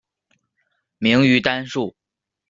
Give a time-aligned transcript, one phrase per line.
[0.97, 1.95] 明于丹术。